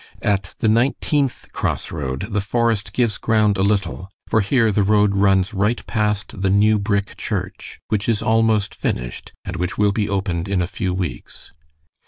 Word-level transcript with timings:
At 0.23 0.55
the 0.57 0.67
nineteenth 0.67 1.51
cross 1.51 1.91
road 1.91 2.33
the 2.33 2.41
forest 2.41 2.91
gives 2.91 3.19
ground 3.19 3.55
a 3.55 3.61
little, 3.61 4.09
for 4.27 4.41
here 4.41 4.71
the 4.71 4.81
road 4.81 5.13
runs 5.15 5.53
right 5.53 5.85
past 5.85 6.41
the 6.41 6.49
new 6.49 6.79
brick 6.79 7.15
church, 7.17 7.79
which 7.89 8.09
is 8.09 8.23
almost 8.23 8.73
finished, 8.73 9.31
and 9.45 9.57
which 9.57 9.77
will 9.77 9.91
be 9.91 10.09
opened 10.09 10.47
in 10.47 10.59
a 10.59 10.65
few 10.65 10.91
weeks. 10.91 11.51